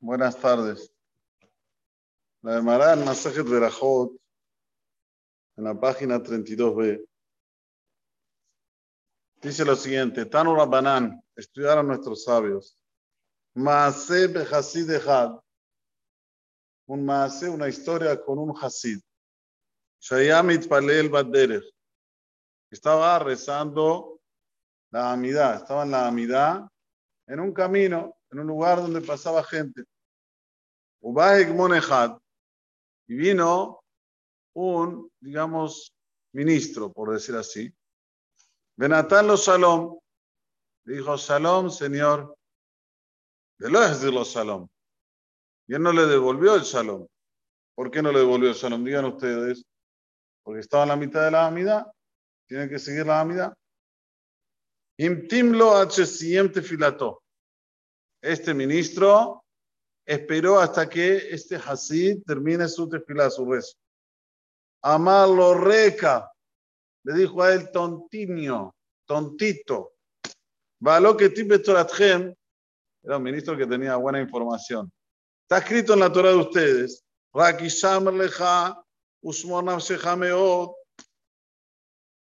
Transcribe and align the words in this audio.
Buenas 0.00 0.36
tardes. 0.38 0.92
La 2.42 2.56
de 2.56 2.62
Marán 2.62 3.04
Masajet 3.04 3.46
Berajot, 3.46 4.12
en 5.56 5.64
la 5.64 5.78
página 5.78 6.18
32b, 6.18 7.06
dice 9.42 9.64
lo 9.64 9.76
siguiente: 9.76 10.26
Tanu 10.26 10.56
Rabbanan, 10.56 11.22
estudiaron 11.36 11.86
nuestros 11.86 12.24
sabios. 12.24 12.78
Maase 13.54 14.28
Behasid 14.28 14.90
Echad, 14.90 15.38
un 16.86 17.04
Maase, 17.04 17.48
una 17.48 17.68
historia 17.68 18.20
con 18.20 18.38
un 18.38 18.56
Hasid. 18.56 19.00
Shayamit 20.00 20.66
Palel 20.66 21.10
Baderech, 21.10 21.64
estaba 22.70 23.18
rezando 23.18 24.20
la 24.90 25.12
Amidad, 25.12 25.56
estaba 25.56 25.84
en 25.84 25.90
la 25.90 26.08
Amidad, 26.08 26.68
en 27.26 27.40
un 27.40 27.52
camino, 27.52 28.16
en 28.32 28.40
un 28.40 28.46
lugar 28.46 28.78
donde 28.78 29.00
pasaba 29.02 29.44
gente. 29.44 29.84
Y 33.06 33.14
vino 33.14 33.84
un, 34.54 35.10
digamos, 35.20 35.94
ministro, 36.32 36.90
por 36.92 37.12
decir 37.12 37.36
así. 37.36 37.72
Benatán 38.76 39.26
lo 39.26 39.36
Shalom, 39.36 39.98
dijo, 40.84 41.16
Shalom, 41.16 41.70
señor, 41.70 42.34
de 43.58 43.70
lo 43.70 43.82
es 43.82 44.00
decirlo 44.00 44.24
Shalom. 44.24 44.66
Y 45.68 45.74
él 45.74 45.82
no 45.82 45.92
le 45.92 46.06
devolvió 46.06 46.54
el 46.54 46.62
Shalom. 46.62 47.06
¿Por 47.74 47.90
qué 47.90 48.02
no 48.02 48.10
le 48.12 48.20
devolvió 48.20 48.48
el 48.48 48.54
Shalom? 48.54 48.82
Digan 48.84 49.04
ustedes. 49.04 49.64
Porque 50.42 50.60
estaba 50.60 50.84
en 50.84 50.88
la 50.88 50.96
mitad 50.96 51.24
de 51.24 51.30
la 51.30 51.46
amidad. 51.46 51.86
Tienen 52.48 52.68
que 52.68 52.78
seguir 52.78 53.06
la. 53.06 53.54
Imtimlo 54.98 55.76
H. 55.76 56.04
filato. 56.62 57.21
Este 58.22 58.54
ministro 58.54 59.44
esperó 60.06 60.60
hasta 60.60 60.88
que 60.88 61.16
este 61.30 61.56
Hasid 61.56 62.22
termine 62.24 62.68
su 62.68 62.88
tefilá, 62.88 63.28
su 63.28 63.50
rezo. 63.50 63.76
Amarlo 64.80 65.54
reca, 65.54 66.32
le 67.04 67.14
dijo 67.14 67.42
a 67.42 67.52
él 67.52 67.70
tontinio, 67.72 68.74
tontito. 69.06 69.94
Való 70.80 71.16
que 71.16 71.30
Toratjem 71.30 72.34
era 73.02 73.16
un 73.16 73.22
ministro 73.22 73.56
que 73.56 73.66
tenía 73.66 73.96
buena 73.96 74.20
información. 74.20 74.90
Está 75.42 75.58
escrito 75.58 75.94
en 75.94 76.00
la 76.00 76.12
Torah 76.12 76.30
de 76.30 76.36
ustedes. 76.36 77.04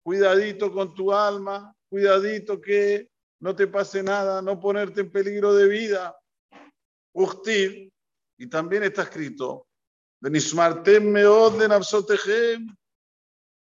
Cuidadito 0.05 0.73
con 0.73 0.95
tu 0.95 1.13
alma, 1.13 1.75
cuidadito 1.89 2.61
que 2.61 3.09
no 3.41 3.55
te 3.55 3.67
pase 3.67 4.03
nada, 4.03 4.43
no 4.43 4.59
ponerte 4.59 5.01
en 5.03 5.13
peligro 5.13 5.55
de 5.55 5.69
vida. 5.69 6.19
Usted, 7.13 7.89
y 8.37 8.47
también 8.49 8.83
está 8.83 9.03
escrito, 9.03 9.67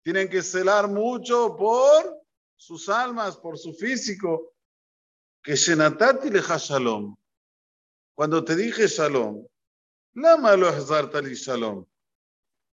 tienen 0.03 0.29
que 0.29 0.43
celar 0.43 0.89
mucho 0.89 1.57
por 1.57 2.23
sus 2.57 2.89
almas, 2.89 3.37
por 3.37 3.59
su 3.59 3.75
físico. 3.75 4.55
Que 5.43 5.55
Shenatati 5.55 6.31
leja 6.31 6.57
shalom. 6.59 7.15
Cuando 8.15 8.43
te 8.45 8.57
dije 8.57 8.89
shalom, 8.89 9.47
lama 10.15 10.57
lo 10.57 10.71
shalom. 10.71 11.85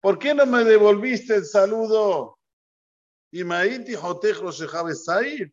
¿Por 0.00 0.18
qué 0.18 0.34
no 0.34 0.46
me 0.46 0.64
devolviste 0.64 1.36
el 1.36 1.44
saludo? 1.44 2.38
Y 3.32 3.44
maiti 3.44 3.94
sair. 4.94 5.52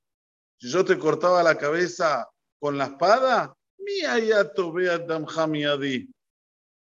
Si 0.59 0.69
yo 0.71 0.83
te 0.83 0.97
cortaba 0.97 1.43
la 1.43 1.57
cabeza 1.57 2.27
con 2.59 2.77
la 2.77 2.85
espada, 2.85 3.55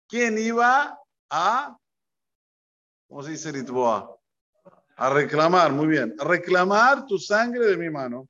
¿Quién 0.08 0.38
iba 0.38 0.98
a, 1.30 1.78
cómo 3.06 3.22
se 3.22 3.30
dice 3.30 3.52
Litboa? 3.52 4.18
A 4.96 5.10
reclamar, 5.10 5.72
muy 5.72 5.88
bien, 5.88 6.16
a 6.18 6.24
reclamar 6.24 7.04
tu 7.06 7.18
sangre 7.18 7.66
de 7.66 7.76
mi 7.76 7.90
mano. 7.90 8.26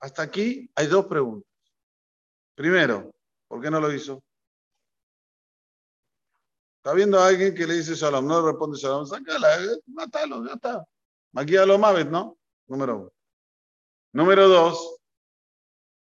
Hasta 0.00 0.22
aquí 0.22 0.70
hay 0.74 0.86
dos 0.88 1.06
preguntas. 1.06 1.48
Primero, 2.54 3.10
¿por 3.48 3.62
qué 3.62 3.70
no 3.70 3.80
lo 3.80 3.90
hizo? 3.92 4.22
Está 6.78 6.92
viendo 6.92 7.18
a 7.18 7.28
alguien 7.28 7.54
que 7.54 7.66
le 7.66 7.74
dice 7.74 7.94
Shalom, 7.94 8.26
no 8.26 8.40
le 8.40 8.50
responde 8.50 8.78
Shalom, 8.78 9.06
sácala, 9.06 9.64
eh, 9.64 9.80
mátalo, 9.86 10.44
ya 10.44 10.54
está. 10.54 10.84
Aquí 11.34 11.56
a 11.56 11.64
lo 11.64 11.78
Mavet, 11.78 12.08
¿no? 12.08 12.36
Número 12.72 12.96
uno. 12.96 13.12
Número 14.14 14.48
dos, 14.48 14.96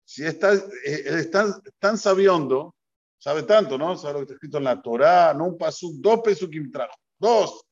si 0.04 0.26
estás, 0.26 0.68
eh, 0.84 1.30
tan 1.78 1.96
sabiondo, 1.96 2.76
sabe 3.20 3.44
tanto, 3.44 3.78
¿no? 3.78 3.96
Sabe 3.96 4.14
lo 4.14 4.20
que 4.20 4.24
está 4.24 4.34
escrito 4.34 4.58
en 4.58 4.64
la 4.64 4.82
Torah, 4.82 5.32
no 5.36 5.46
un 5.46 5.58
pasuk, 5.60 5.94
dos 5.98 6.22
pesukim 6.24 6.72
trajo, 6.72 6.96
dos. 7.20 7.64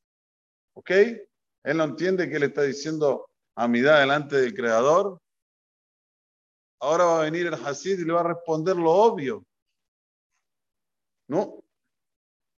¿Ok? 0.75 0.91
Él 0.91 1.77
no 1.77 1.85
entiende 1.85 2.29
que 2.29 2.37
le 2.37 2.45
está 2.47 2.61
diciendo 2.61 3.27
amidad 3.55 3.99
delante 3.99 4.35
del 4.35 4.53
Creador. 4.53 5.19
Ahora 6.79 7.05
va 7.05 7.21
a 7.21 7.23
venir 7.23 7.47
el 7.47 7.55
Hasid 7.55 7.99
y 7.99 8.05
le 8.05 8.13
va 8.13 8.19
a 8.19 8.33
responder 8.35 8.75
lo 8.75 8.91
obvio. 8.91 9.43
¿No? 11.27 11.63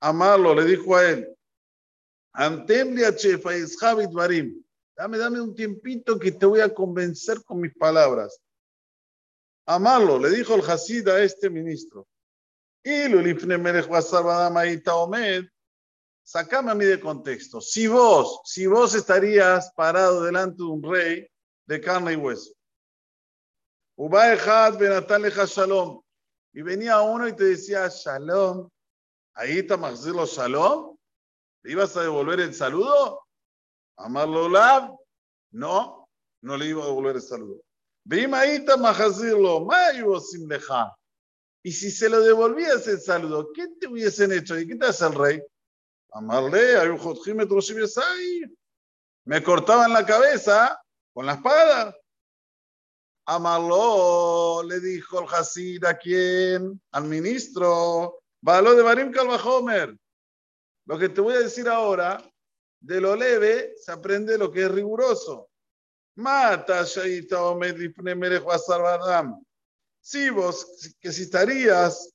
Amarlo, 0.00 0.52
le 0.52 0.64
dijo 0.64 0.96
a 0.96 1.08
él. 1.08 1.36
Dame, 4.96 5.18
dame 5.18 5.40
un 5.40 5.54
tiempito 5.54 6.18
que 6.18 6.32
te 6.32 6.46
voy 6.46 6.60
a 6.60 6.72
convencer 6.72 7.42
con 7.44 7.60
mis 7.60 7.74
palabras. 7.74 8.40
Amarlo, 9.66 10.18
le 10.18 10.30
dijo 10.30 10.54
el 10.54 10.62
Hasid 10.62 11.08
a 11.08 11.22
este 11.22 11.50
ministro. 11.50 12.06
Y 12.82 13.08
sacame 16.22 16.70
a 16.70 16.74
mí 16.74 16.84
de 16.84 17.00
contexto. 17.00 17.60
Si 17.60 17.86
vos, 17.86 18.40
si 18.44 18.66
vos 18.66 18.94
estarías 18.94 19.72
parado 19.72 20.22
delante 20.22 20.58
de 20.58 20.68
un 20.68 20.82
rey 20.82 21.26
de 21.66 21.80
carne 21.80 22.12
y 22.12 22.16
hueso, 22.16 22.52
Shalom, 25.46 26.02
y 26.52 26.62
venía 26.62 27.00
uno 27.00 27.26
y 27.26 27.34
te 27.34 27.44
decía 27.44 27.88
Shalom, 27.88 28.68
ahí 29.34 29.58
está 29.58 29.76
Maxilo 29.76 30.26
Shalom, 30.26 30.96
¿le 31.62 31.72
ibas 31.72 31.96
a 31.96 32.02
devolver 32.02 32.40
el 32.40 32.54
saludo? 32.54 33.23
Amarlo 33.96 34.48
no, 35.52 36.08
no 36.42 36.56
le 36.56 36.66
iba 36.66 36.82
a 36.82 36.86
devolver 36.86 37.16
el 37.16 37.22
saludo. 37.22 37.62
Bimaita 38.04 38.76
Mahazirlo, 38.76 39.64
Mayo 39.64 40.20
sin 40.20 40.48
dejar. 40.48 40.92
Y 41.62 41.72
si 41.72 41.90
se 41.90 42.10
lo 42.10 42.20
devolvías 42.20 42.86
el 42.88 43.00
saludo, 43.00 43.50
¿qué 43.54 43.68
te 43.80 43.86
hubiesen 43.86 44.32
hecho? 44.32 44.58
¿Y 44.58 44.66
qué 44.66 44.76
te 44.76 44.86
hace 44.86 45.06
el 45.06 45.14
rey? 45.14 45.42
Amarle, 46.12 46.90
un 46.90 48.56
Me 49.24 49.42
cortaban 49.42 49.92
la 49.92 50.04
cabeza 50.04 50.78
con 51.14 51.24
la 51.24 51.34
espada. 51.34 51.96
Amarlo, 53.26 54.62
le 54.64 54.80
dijo 54.80 55.20
el 55.20 55.26
Hasid 55.26 55.84
a 55.84 55.96
quién? 55.96 56.80
Al 56.92 57.04
ministro. 57.04 58.18
Való 58.42 58.74
de 58.74 58.82
Barim 58.82 59.10
Kalvahomer. 59.10 59.96
Lo 60.84 60.98
que 60.98 61.08
te 61.08 61.22
voy 61.22 61.34
a 61.34 61.40
decir 61.40 61.66
ahora, 61.66 62.22
de 62.84 63.00
lo 63.00 63.16
leve 63.16 63.74
se 63.78 63.92
aprende 63.92 64.36
lo 64.36 64.50
que 64.50 64.64
es 64.64 64.70
riguroso. 64.70 65.48
Mata 66.16 66.84
Shaita 66.84 67.42
Omed 67.42 67.76
Si 70.00 70.30
vos, 70.30 70.94
que 71.00 71.10
si 71.10 71.22
estarías 71.22 72.14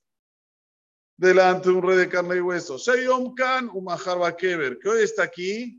delante 1.16 1.68
de 1.68 1.74
un 1.74 1.82
rey 1.82 1.98
de 1.98 2.08
carne 2.08 2.36
y 2.36 2.40
hueso, 2.40 2.78
Shayom 2.78 3.34
Khan 3.34 3.68
Umahar 3.72 4.36
Keber, 4.36 4.78
que 4.78 4.88
hoy 4.88 5.02
está 5.02 5.24
aquí 5.24 5.78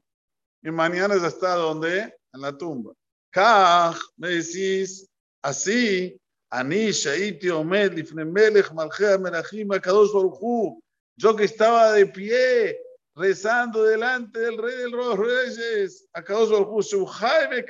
y 0.62 0.72
mañana 0.72 1.16
está 1.16 1.56
donde? 1.56 2.14
En 2.34 2.42
la 2.42 2.56
tumba. 2.56 2.92
Kaj, 3.32 3.98
me 4.18 4.30
decís, 4.30 5.08
así, 5.42 6.20
Ani 6.50 6.92
Shaiti 6.92 7.50
Omed 7.50 7.94
Lifne 7.94 8.26
Melech 8.26 8.72
Malchea 8.74 9.18
Merachim 9.18 9.72
Akadosh 9.72 10.12
Baruchu, 10.14 10.82
yo 11.16 11.36
que 11.36 11.46
estaba 11.46 11.94
de 11.94 12.06
pie 12.06 12.78
rezando 13.16 13.84
delante 13.84 14.40
del 14.40 14.58
rey 14.58 14.78
de 14.78 14.90
los 14.90 15.18
reyes, 15.18 16.08
a 16.14 16.24
Jaime 16.24 17.66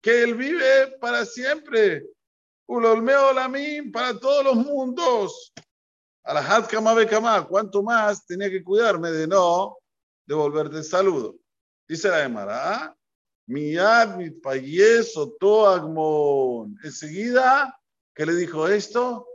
que 0.00 0.22
él 0.22 0.34
vive 0.34 0.96
para 1.00 1.24
siempre, 1.24 2.04
Ulolmeo 2.66 3.32
Lamim 3.32 3.90
para 3.90 4.18
todos 4.18 4.44
los 4.44 4.56
mundos. 4.56 5.52
A 6.24 6.34
la 6.34 6.40
Had 6.40 6.68
Kama 6.68 7.46
cuanto 7.48 7.82
más 7.82 8.26
tenía 8.26 8.50
que 8.50 8.62
cuidarme 8.62 9.10
de 9.10 9.26
no 9.26 9.78
devolverte 10.26 10.76
el 10.76 10.84
saludo. 10.84 11.36
Dice 11.88 12.08
la 12.08 12.22
Emara, 12.22 12.94
Miyad 13.46 14.16
mitpayes 14.16 15.14
agmon. 15.16 16.78
Enseguida 16.84 17.74
que 18.14 18.26
le 18.26 18.34
dijo 18.34 18.68
esto, 18.68 19.26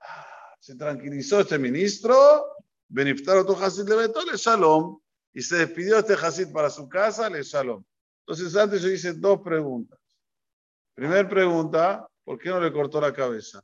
ah, 0.00 0.56
se 0.58 0.74
tranquilizó 0.74 1.40
este 1.40 1.56
ministro 1.56 2.49
Beniftar 2.90 3.36
otro 3.38 3.56
Hasid 3.56 3.88
le 3.88 4.08
le 4.08 4.36
Shalom. 4.36 4.98
Y 5.32 5.42
se 5.42 5.58
despidió 5.58 5.98
este 5.98 6.14
Hasid 6.14 6.52
para 6.52 6.68
su 6.68 6.88
casa, 6.88 7.30
le 7.30 7.42
Shalom. 7.42 7.84
Entonces 8.26 8.54
antes 8.56 8.82
yo 8.82 8.88
hice 8.88 9.12
dos 9.12 9.40
preguntas. 9.42 9.98
Primera 10.94 11.26
pregunta, 11.28 12.06
¿por 12.24 12.38
qué 12.38 12.48
no 12.48 12.60
le 12.60 12.72
cortó 12.72 13.00
la 13.00 13.12
cabeza? 13.12 13.62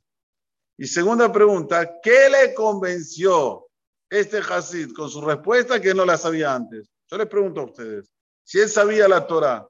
Y 0.78 0.87
segunda 0.87 1.32
pregunta, 1.32 1.99
¿qué 2.00 2.31
le 2.31 2.55
convenció 2.55 3.67
este 4.08 4.38
Hasid 4.38 4.93
con 4.93 5.11
su 5.11 5.20
respuesta 5.20 5.81
que 5.81 5.93
no 5.93 6.05
la 6.05 6.17
sabía 6.17 6.55
antes? 6.55 6.88
Yo 7.08 7.19
les 7.19 7.26
pregunto 7.26 7.62
a 7.62 7.64
ustedes, 7.64 8.12
si 8.44 8.61
él 8.61 8.69
sabía 8.69 9.08
la 9.08 9.26
Torah, 9.26 9.67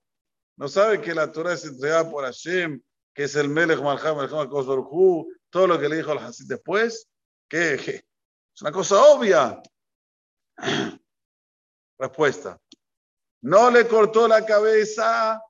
¿no 0.57 0.69
sabe 0.69 1.01
que 1.01 1.15
la 1.15 1.33
Torah 1.33 1.55
es 1.55 1.65
entregada 1.65 2.11
por 2.11 2.25
Hashem, 2.25 2.83
que 3.15 3.25
es 3.25 3.35
el 3.37 3.49
Melech 3.49 3.81
Malcham, 3.81 4.19
el 4.21 4.29
todo 4.29 5.67
lo 5.67 5.81
que 5.81 5.89
le 5.89 5.97
dijo 5.97 6.13
al 6.13 6.19
Hasid 6.19 6.47
después? 6.47 7.09
¿Qué? 7.49 8.05
Es 8.57 8.63
una 8.63 8.73
cosa 8.73 9.03
obvia. 9.03 9.63
Respuesta. 11.99 12.59
No 13.43 13.71
le 13.71 13.87
cortó 13.87 14.27
la 14.27 14.47
cabeza 14.47 15.43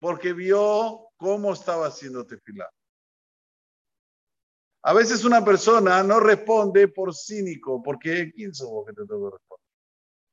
porque 0.00 0.32
vio 0.32 1.10
cómo 1.18 1.52
estaba 1.52 1.88
haciendo 1.88 2.24
tefilá. 2.24 2.70
A 4.82 4.94
veces 4.94 5.24
una 5.26 5.44
persona 5.44 6.02
no 6.02 6.20
responde 6.20 6.88
por 6.88 7.14
cínico, 7.14 7.82
porque 7.82 8.32
¿quién 8.34 8.54
sos 8.54 8.86
que 8.86 8.94
te 8.94 9.04
tengo 9.04 9.30
que 9.30 9.36
responder? 9.36 9.66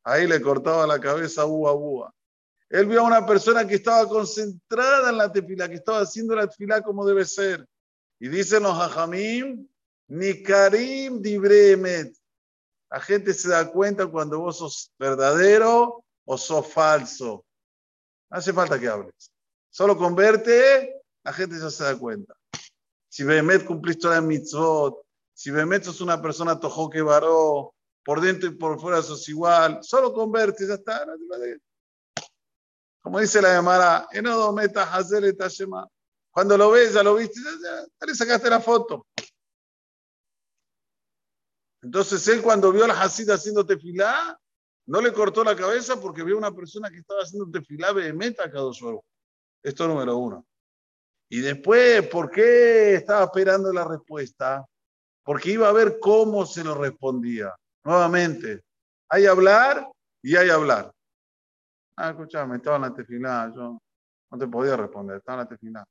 Ahí 0.06 0.26
le 0.26 0.42
cortaba 0.42 0.88
la 0.88 1.02
cabeza 1.02 1.42
a 1.42 1.46
búa. 1.46 2.14
Él 2.70 2.86
vio 2.86 3.02
a 3.02 3.08
una 3.08 3.26
persona 3.26 3.68
que 3.68 3.76
estaba 3.76 4.08
concentrada 4.08 5.10
en 5.10 5.18
la 5.18 5.30
tefila, 5.30 5.68
que 5.68 5.76
estaba 5.76 6.00
haciendo 6.00 6.34
la 6.34 6.48
tefila 6.48 6.82
como 6.82 7.06
debe 7.06 7.26
ser. 7.26 7.68
Y 8.20 8.30
dicen 8.30 8.64
los 8.64 8.80
hajamim, 8.80 9.68
ni 10.08 10.42
karim 10.44 11.22
dibremet. 11.22 12.21
La 12.92 13.00
gente 13.00 13.34
se 13.34 13.48
da 13.50 13.72
cuenta 13.72 14.06
cuando 14.06 14.40
vos 14.40 14.58
sos 14.58 14.92
verdadero 15.00 16.04
o 16.26 16.38
sos 16.38 16.68
falso. 16.68 17.46
No 18.30 18.38
hace 18.38 18.52
falta 18.52 18.78
que 18.78 18.90
hables. 18.90 19.32
Solo 19.70 19.98
converte, 19.98 21.02
la 21.24 21.32
gente 21.32 21.58
ya 21.58 21.70
se 21.70 21.86
da 21.86 21.98
cuenta. 21.98 22.36
Si 23.08 23.24
Behemet 23.24 23.66
cumpliste 23.66 24.08
la 24.10 24.20
mitzvot, 24.20 25.02
si 25.34 25.52
Behemet 25.52 25.84
sos 25.84 26.02
una 26.02 26.22
persona 26.22 26.60
tojo 26.60 26.90
que 26.90 27.02
varó, 27.02 27.74
por 28.04 28.20
dentro 28.20 28.50
y 28.50 28.56
por 28.56 28.80
fuera 28.80 29.02
sos 29.02 29.28
igual, 29.30 29.80
solo 29.82 30.14
converte, 30.14 30.68
ya 30.68 30.74
está. 30.74 31.06
Como 33.02 33.20
dice 33.20 33.42
la 33.42 33.54
llamada, 33.54 34.08
cuando 36.32 36.58
lo 36.58 36.72
ves, 36.72 36.94
ya 36.94 37.04
lo 37.04 37.16
viste, 37.16 37.40
ya, 37.42 37.86
ya, 38.00 38.06
le 38.06 38.16
sacaste 38.16 38.50
la 38.50 38.60
foto. 38.60 39.08
Entonces 41.82 42.28
él 42.28 42.42
cuando 42.42 42.72
vio 42.72 42.86
a 42.86 42.88
la 42.88 43.02
Hasid 43.02 43.30
haciendo 43.30 43.66
tefilá, 43.66 44.40
no 44.86 45.02
le 45.02 45.14
cortó 45.14 45.44
la 45.44 45.56
cabeza 45.56 46.00
porque 46.00 46.24
vio 46.24 46.38
una 46.38 46.52
persona 46.52 46.90
que 46.90 46.98
estaba 46.98 47.22
haciendo 47.22 47.50
tefilá 47.50 47.94
meta 48.14 48.46
a 48.46 48.52
cada 48.52 48.72
suelo. 48.74 49.04
Esto 49.64 49.88
número 49.88 50.18
uno. 50.18 50.46
Y 51.30 51.40
después, 51.40 52.08
¿por 52.08 52.30
qué 52.30 52.96
estaba 52.96 53.24
esperando 53.24 53.72
la 53.72 53.86
respuesta? 53.86 54.66
Porque 55.24 55.52
iba 55.52 55.70
a 55.70 55.72
ver 55.72 55.98
cómo 56.00 56.46
se 56.46 56.64
lo 56.64 56.76
respondía. 56.76 57.56
Nuevamente, 57.84 58.64
hay 59.08 59.26
hablar 59.28 59.88
y 60.22 60.36
hay 60.36 60.50
hablar. 60.50 60.92
Ah, 61.96 62.10
escúchame, 62.10 62.58
estaba 62.58 62.76
en 62.78 62.82
la 62.82 62.94
tefilá, 62.94 63.52
yo 63.56 63.82
no 64.30 64.38
te 64.38 64.48
podía 64.48 64.76
responder, 64.76 65.18
estaba 65.18 65.42
en 65.42 65.46
la 65.46 65.50
tefilá. 65.50 65.86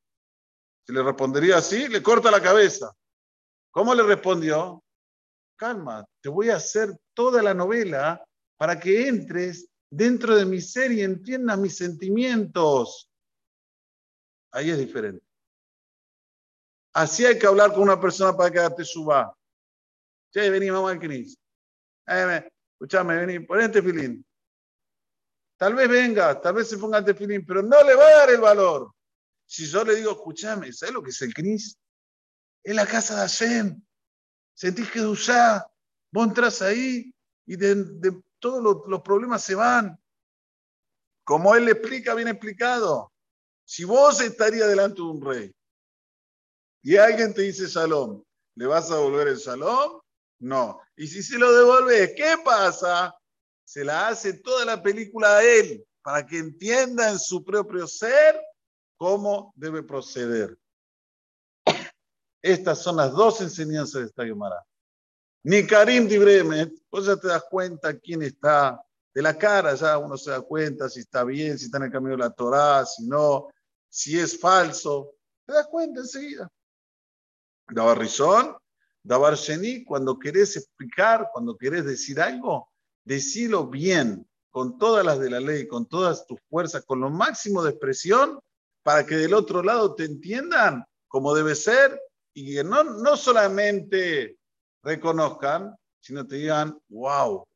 Si 0.87 0.93
le 0.93 1.03
respondería 1.03 1.59
así, 1.59 1.89
le 1.89 2.03
corta 2.03 2.31
la 2.31 2.43
cabeza. 2.43 2.93
¿Cómo 3.71 3.95
le 3.95 4.03
respondió? 4.03 4.83
Calma, 5.61 6.07
te 6.23 6.31
voy 6.31 6.49
a 6.49 6.57
hacer 6.57 6.89
toda 7.13 7.43
la 7.43 7.53
novela 7.53 8.25
para 8.57 8.81
que 8.81 9.07
entres 9.07 9.69
dentro 9.91 10.35
de 10.35 10.47
mi 10.47 10.59
ser 10.59 10.91
y 10.91 11.03
entiendas 11.03 11.59
mis 11.59 11.77
sentimientos. 11.77 13.11
Ahí 14.53 14.71
es 14.71 14.79
diferente. 14.79 15.23
Así 16.95 17.27
hay 17.27 17.39
que 17.39 17.47
hablar 17.47 17.75
con 17.75 17.83
una 17.83 18.01
persona 18.01 18.35
para 18.35 18.51
que 18.51 18.75
te 18.75 18.85
suba. 18.87 19.37
Che, 20.33 20.49
vení, 20.49 20.71
mamá 20.71 20.99
Cris. 20.99 21.37
Eh, 22.07 22.49
escuchame, 22.73 23.19
vení, 23.19 23.41
ponete 23.41 23.83
tefilín. 23.83 24.25
Tal 25.59 25.75
vez 25.75 25.91
venga, 25.91 26.41
tal 26.41 26.55
vez 26.55 26.71
se 26.71 26.79
ponga 26.79 26.97
el 26.97 27.05
tefilín, 27.05 27.45
pero 27.45 27.61
no 27.61 27.85
le 27.85 27.95
va 27.97 28.07
a 28.07 28.17
dar 28.21 28.31
el 28.31 28.41
valor. 28.41 28.95
Si 29.45 29.67
yo 29.67 29.85
le 29.85 29.95
digo, 29.95 30.13
escúchame, 30.13 30.73
¿sabes 30.73 30.95
lo 30.95 31.03
que 31.03 31.11
es 31.11 31.21
el 31.21 31.35
Cris? 31.35 31.77
Es 32.65 32.75
la 32.75 32.87
casa 32.87 33.17
de 33.17 33.21
Hashem. 33.21 33.83
Sentís 34.61 34.91
que 34.91 35.01
usá, 35.01 35.67
vos 36.13 36.27
entras 36.27 36.61
ahí 36.61 37.15
y 37.47 37.57
de, 37.57 38.23
todos 38.39 38.63
los, 38.63 38.87
los 38.89 39.01
problemas 39.01 39.43
se 39.43 39.55
van. 39.55 39.99
Como 41.25 41.55
él 41.55 41.65
le 41.65 41.71
explica, 41.71 42.15
bien 42.15 42.29
explicado. 42.29 43.11
Si 43.65 43.85
vos 43.85 44.21
estarías 44.21 44.69
delante 44.69 44.97
de 44.97 45.09
un 45.09 45.25
rey 45.25 45.55
y 46.83 46.99
alguien 46.99 47.33
te 47.33 47.41
dice 47.41 47.69
shalom, 47.69 48.23
¿le 48.55 48.67
vas 48.67 48.91
a 48.91 48.97
devolver 48.97 49.29
el 49.29 49.39
shalom? 49.39 49.99
No. 50.41 50.79
Y 50.95 51.07
si 51.07 51.23
se 51.23 51.39
lo 51.39 51.51
devuelves, 51.57 52.13
¿qué 52.15 52.37
pasa? 52.45 53.19
Se 53.65 53.83
la 53.83 54.09
hace 54.09 54.35
toda 54.43 54.67
la 54.67 54.83
película 54.83 55.39
a 55.39 55.43
él 55.43 55.83
para 56.03 56.27
que 56.27 56.37
entienda 56.37 57.09
en 57.09 57.19
su 57.19 57.43
propio 57.43 57.87
ser 57.87 58.39
cómo 58.99 59.55
debe 59.57 59.83
proceder. 59.83 60.55
Estas 62.43 62.83
son 62.83 62.97
las 62.97 63.13
dos 63.13 63.41
enseñanzas 63.41 64.01
de 64.01 64.07
esta 64.07 64.25
Gemara. 64.25 64.65
Ni 65.43 65.67
Karim 65.67 66.07
Dibremet, 66.07 66.73
vos 66.91 67.07
ya 67.07 67.17
te 67.17 67.29
das 67.29 67.45
cuenta 67.51 67.99
quién 67.99 68.23
está 68.23 68.81
de 69.13 69.23
la 69.23 69.37
cara, 69.37 69.75
ya 69.75 69.99
uno 69.99 70.17
se 70.17 70.31
da 70.31 70.41
cuenta 70.41 70.89
si 70.89 71.01
está 71.01 71.25
bien, 71.25 71.59
si 71.59 71.67
está 71.67 71.79
en 71.79 71.85
el 71.85 71.93
camino 71.93 72.13
de 72.13 72.19
la 72.19 72.31
Torá, 72.31 72.85
si 72.85 73.07
no, 73.07 73.49
si 73.89 74.19
es 74.19 74.39
falso. 74.39 75.15
Te 75.47 75.55
das 75.55 75.67
cuenta 75.67 76.01
enseguida. 76.01 76.49
Dabar 77.69 77.99
Rizón, 77.99 78.57
Dabar 79.03 79.35
Sheni, 79.35 79.85
cuando 79.85 80.19
querés 80.19 80.57
explicar, 80.57 81.31
cuando 81.33 81.57
querés 81.57 81.85
decir 81.85 82.21
algo, 82.21 82.71
decilo 83.05 83.67
bien, 83.67 84.29
con 84.51 84.79
todas 84.79 85.05
las 85.05 85.19
de 85.21 85.31
la 85.31 85.41
ley, 85.41 85.67
con 85.67 85.87
todas 85.87 86.27
tus 86.27 86.41
fuerzas, 86.49 86.85
con 86.85 87.01
lo 87.01 87.09
máximo 87.09 87.63
de 87.63 87.71
expresión, 87.71 88.41
para 88.83 89.07
que 89.07 89.17
del 89.17 89.35
otro 89.35 89.63
lado 89.63 89.95
te 89.95 90.05
entiendan 90.05 90.85
como 91.09 91.35
debe 91.35 91.55
ser 91.55 92.01
y 92.35 92.55
que 92.55 92.65
no, 92.65 92.85
no 92.85 93.17
solamente 93.17 94.39
reconozcan, 94.83 95.77
sino 96.01 96.27
te 96.27 96.37
digan, 96.37 96.79
wow, 96.89 97.47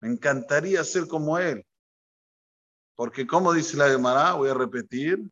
me 0.00 0.08
encantaría 0.10 0.84
ser 0.84 1.06
como 1.06 1.38
él. 1.38 1.64
Porque 2.94 3.26
como 3.26 3.52
dice 3.52 3.76
la 3.76 3.88
Gemara, 3.88 4.34
voy 4.34 4.50
a 4.50 4.54
repetir, 4.54 5.22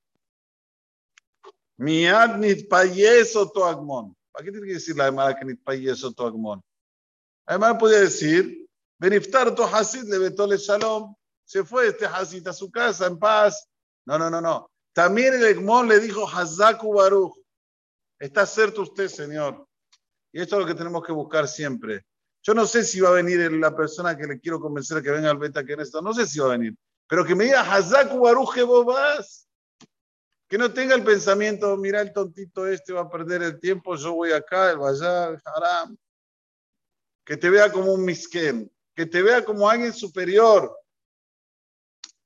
Miad 1.77 2.37
nitpayeso 2.37 3.51
toagmon. 3.51 4.15
¿Para 4.33 4.45
qué 4.45 4.51
tiene 4.51 4.67
que 4.67 4.75
decir 4.75 4.97
la 4.97 5.07
Gemara 5.07 5.39
que 5.39 5.45
nitpayeso 5.45 6.13
toagmon? 6.13 6.63
Además 7.47 7.77
podría 7.79 8.01
decir, 8.01 8.61
Beniftar 9.01 9.55
to 9.55 9.65
Hasid 9.65 10.05
le 10.05 10.19
betole 10.19 10.59
shalom. 10.59 11.15
Se 11.45 11.65
fue 11.65 11.89
este 11.89 12.05
Hasid 12.05 12.47
a 12.47 12.53
su 12.53 12.71
casa 12.71 13.07
en 13.07 13.19
paz. 13.19 13.67
No, 14.05 14.19
no, 14.19 14.29
no, 14.29 14.43
no. 14.43 14.71
También 14.93 15.33
el 15.35 15.45
Egmon 15.47 15.89
le 15.89 16.01
dijo 16.01 16.29
Hazaku 16.29 16.93
Baruch. 16.93 17.40
Está 18.21 18.45
cierto 18.45 18.83
usted, 18.83 19.09
Señor. 19.09 19.67
Y 20.31 20.43
esto 20.43 20.57
es 20.57 20.61
lo 20.61 20.67
que 20.67 20.75
tenemos 20.75 21.03
que 21.03 21.13
buscar 21.13 21.49
siempre. 21.49 22.05
Yo 22.43 22.53
no 22.53 22.67
sé 22.67 22.85
si 22.85 23.01
va 23.01 23.09
a 23.09 23.13
venir 23.13 23.51
la 23.53 23.75
persona 23.75 24.17
que 24.17 24.27
le 24.27 24.39
quiero 24.39 24.61
convencer 24.61 25.03
que 25.03 25.11
venga 25.11 25.31
al 25.31 25.39
Beta 25.39 25.63
esto. 25.67 26.03
No 26.03 26.13
sé 26.13 26.27
si 26.27 26.39
va 26.39 26.47
a 26.47 26.59
venir. 26.59 26.77
Pero 27.09 27.25
que 27.25 27.35
me 27.35 27.45
diga 27.45 27.65
que 28.55 28.63
vos 28.63 28.87
vas. 28.87 29.49
Que 30.49 30.59
no 30.59 30.73
tenga 30.73 30.95
el 30.95 31.03
pensamiento, 31.03 31.77
mira 31.77 32.01
el 32.01 32.13
tontito 32.13 32.67
este 32.67 32.93
va 32.93 33.03
a 33.03 33.11
perder 33.11 33.43
el 33.43 33.61
tiempo, 33.61 33.95
yo 33.95 34.15
voy 34.15 34.33
acá, 34.33 34.73
el 34.73 34.79
vaya, 34.79 35.29
el 35.29 35.41
haram. 35.45 35.97
Que 37.25 37.37
te 37.37 37.49
vea 37.49 37.71
como 37.71 37.93
un 37.93 38.05
misken, 38.05 38.71
que 38.95 39.07
te 39.07 39.23
vea 39.23 39.45
como 39.45 39.69
alguien 39.69 39.93
superior. 39.93 40.77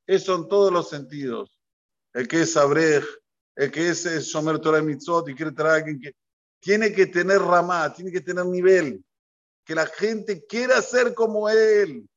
Eso 0.06 0.34
en 0.36 0.48
todos 0.48 0.72
los 0.72 0.88
sentidos. 0.88 1.60
El 2.14 2.26
que 2.26 2.42
es 2.42 2.56
Abrej, 2.56 3.04
el 3.56 3.70
que 3.70 3.88
es 3.88 4.04
Shomer 4.04 4.58
Torah 4.58 4.82
Mitzot 4.82 5.28
y 5.28 5.34
quiere 5.34 5.52
traer 5.52 5.70
a 5.70 5.76
alguien 5.76 6.00
que 6.00 6.12
tiene 6.61 6.92
que 6.92 7.06
tener 7.06 7.40
ramá, 7.40 7.92
tiene 7.92 8.11
que 8.11 8.20
tener 8.20 8.46
nivel. 8.46 9.04
Que 9.64 9.75
la 9.75 9.87
gente 9.87 10.44
quiera 10.46 10.82
ser 10.82 11.14
como 11.14 11.49
él. 11.49 12.08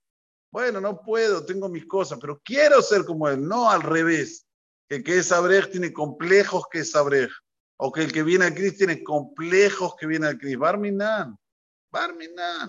Bueno, 0.51 0.81
no 0.81 1.01
puedo, 1.01 1.45
tengo 1.45 1.69
mis 1.69 1.85
cosas, 1.85 2.17
pero 2.19 2.41
quiero 2.43 2.81
ser 2.81 3.05
como 3.05 3.27
él, 3.29 3.45
no 3.45 3.69
al 3.69 3.83
revés 3.83 4.47
el 4.89 5.03
que 5.03 5.17
es 5.17 5.31
Abrej 5.31 5.71
tiene 5.71 5.91
complejos 5.91 6.65
que 6.71 6.79
es 6.79 6.95
Abrej, 6.95 7.29
o 7.77 7.91
que 7.91 8.03
el 8.03 8.11
que 8.11 8.23
viene 8.23 8.45
a 8.45 8.53
Cristo 8.53 8.79
tiene 8.79 9.03
complejos 9.03 9.95
que 9.95 10.07
viene 10.07 10.27
a 10.27 10.37
Cristo. 10.37 10.59
Barminan, 10.59 11.37
Barminan. 11.91 12.67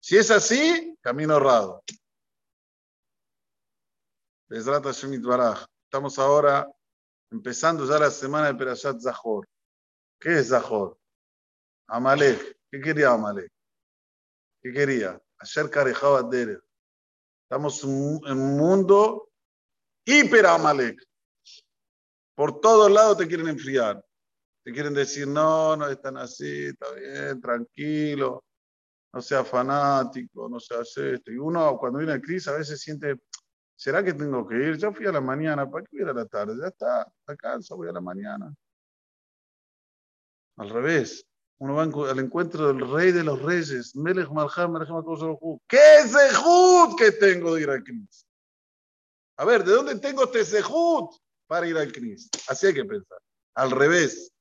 Si 0.00 0.16
es 0.16 0.30
así, 0.30 0.96
camino 1.00 1.36
errado. 1.36 1.82
Estamos 4.48 6.18
ahora 6.18 6.68
empezando 7.30 7.86
ya 7.86 7.98
la 7.98 8.10
semana 8.10 8.48
de 8.48 8.54
Perashat 8.54 9.00
Zahor. 9.00 9.48
¿Qué 10.20 10.38
es 10.38 10.48
Zahor? 10.48 10.98
Amalek. 11.86 12.58
¿Qué 12.70 12.80
quería 12.80 13.10
Amalek? 13.10 13.50
¿Qué 14.60 14.72
quería? 14.72 15.20
Ayer 15.38 15.70
Karejaba 15.70 16.22
Derech. 16.22 16.62
Estamos 17.42 17.82
en 17.84 17.90
un 17.90 18.56
mundo 18.56 19.30
hiper 20.04 20.46
Amalek. 20.46 21.00
Por 22.34 22.60
todos 22.60 22.90
lados 22.90 23.18
te 23.18 23.28
quieren 23.28 23.48
enfriar. 23.48 24.04
Te 24.64 24.72
quieren 24.72 24.94
decir, 24.94 25.28
no, 25.28 25.76
no 25.76 25.86
están 25.88 26.16
así, 26.16 26.68
está 26.68 26.90
bien, 26.94 27.38
tranquilo, 27.38 28.42
no 29.12 29.20
sea 29.20 29.44
fanático, 29.44 30.48
no 30.48 30.58
sea 30.58 30.80
esto. 30.80 31.30
Y 31.30 31.36
uno 31.36 31.76
cuando 31.76 31.98
viene 31.98 32.14
a 32.14 32.20
crisis 32.20 32.48
a 32.48 32.56
veces 32.56 32.80
siente, 32.80 33.14
¿será 33.76 34.02
que 34.02 34.14
tengo 34.14 34.46
que 34.46 34.56
ir? 34.56 34.76
Yo 34.76 34.92
fui 34.92 35.06
a 35.06 35.12
la 35.12 35.20
mañana, 35.20 35.70
¿para 35.70 35.84
qué 35.84 35.96
ir 35.96 36.08
a 36.08 36.12
la 36.12 36.26
tarde? 36.26 36.54
Ya 36.60 36.68
está, 36.68 37.12
alcanzo, 37.26 37.76
voy 37.76 37.88
a 37.88 37.92
la 37.92 38.00
mañana. 38.00 38.54
Al 40.56 40.70
revés, 40.70 41.26
uno 41.58 41.74
va 41.74 41.82
al 41.82 42.18
encuentro 42.18 42.72
del 42.72 42.88
rey 42.90 43.12
de 43.12 43.24
los 43.24 43.40
reyes, 43.42 43.94
Melech 43.96 44.28
Malham, 44.30 44.72
Melech 44.72 44.88
¿Qué 45.68 46.08
sejud 46.08 46.96
que 46.96 47.12
tengo 47.12 47.54
de 47.54 47.62
ir 47.62 47.70
al? 47.70 47.84
A 49.36 49.44
ver, 49.44 49.64
¿de 49.64 49.72
dónde 49.72 49.98
tengo 49.98 50.24
este 50.24 50.44
sejud 50.44 51.08
para 51.46 51.66
ir 51.66 51.76
al 51.76 51.90
Cristo? 51.92 52.38
Así 52.48 52.66
hay 52.66 52.74
que 52.74 52.84
pensar. 52.84 53.18
Al 53.54 53.70
revés. 53.70 54.32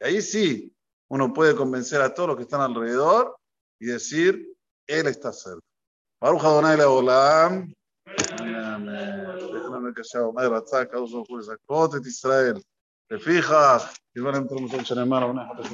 Ahí 0.00 0.20
sí, 0.20 0.74
uno 1.08 1.32
puede 1.32 1.54
convencer 1.54 2.00
a 2.00 2.12
todos 2.12 2.30
los 2.30 2.36
que 2.36 2.42
están 2.42 2.60
alrededor 2.60 3.36
y 3.78 3.86
decir, 3.86 4.54
Él 4.86 5.06
está 5.06 5.32
cerca. 5.32 5.60
Baruch 6.20 6.42
Adonai 6.42 6.76
Leolam. 6.76 7.72
Amén. 8.74 9.26
Déjame 9.52 9.92
que 9.94 10.02
sea 10.04 10.26
Omer 10.26 10.50
Ratzak, 10.50 10.90
Kadosh 10.90 11.12
Baruch 11.12 11.60
Hu, 11.68 12.06
Israel. 12.06 12.62
te 13.08 13.18
fijas, 13.18 13.94
y 14.14 14.20
van 14.20 14.34
a 14.34 14.38
entrar 14.38 14.60
nosotros 14.60 14.90
en 14.92 14.98
hermano, 14.98 15.30
una 15.30 15.52
vez 15.52 15.70